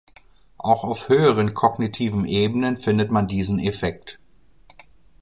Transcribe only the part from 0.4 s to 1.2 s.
Auch auf